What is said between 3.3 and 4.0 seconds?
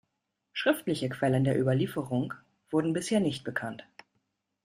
bekannt.